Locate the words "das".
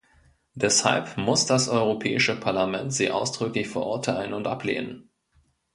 1.45-1.69